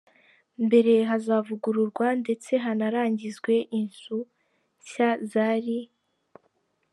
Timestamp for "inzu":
3.79-4.19